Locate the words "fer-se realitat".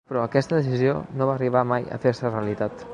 2.07-2.89